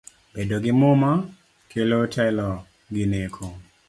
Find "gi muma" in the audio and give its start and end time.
0.63-1.11